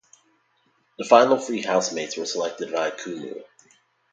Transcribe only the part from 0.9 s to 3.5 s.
The final three housemates were selected via Kumu.